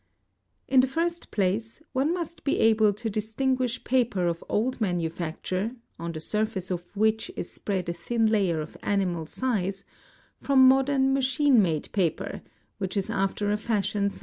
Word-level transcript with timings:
In 0.67 0.79
the 0.79 0.87
first 0.87 1.29
place, 1.29 1.79
one 1.93 2.11
must 2.11 2.43
be 2.43 2.57
able 2.59 2.91
to 2.91 3.07
distinguish 3.07 3.83
paper 3.83 4.25
of 4.25 4.43
old 4.49 4.81
manu 4.81 5.09
facture, 5.11 5.75
on 5.99 6.11
the 6.11 6.19
surface 6.19 6.71
of 6.71 6.97
which 6.97 7.29
is 7.35 7.51
spread 7.51 7.87
a 7.87 7.93
thin 7.93 8.25
layer 8.25 8.61
of 8.61 8.75
animal 8.81 9.27
size, 9.27 9.85
from 10.37 10.67
modern 10.67 11.13
machine 11.13 11.61
made 11.61 11.89
paper, 11.91 12.41
which 12.79 12.97
is 12.97 13.11
after 13.11 13.51
a 13.51 13.57
fashion 13.57 13.59
sized 13.59 13.73
through 13.75 13.75
out 13.75 13.79
its 13.83 13.95
whole 13.95 14.07
substance. 14.09 14.19